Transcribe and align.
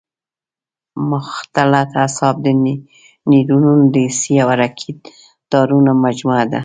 مختلط 1.11 1.91
اعصاب 2.03 2.35
د 2.45 2.47
نیورونونو 3.31 3.85
د 3.93 3.95
حسي 4.07 4.35
او 4.43 4.49
حرکي 4.53 4.91
تارونو 5.51 5.91
مجموعه 6.05 6.45
ده. 6.51 6.59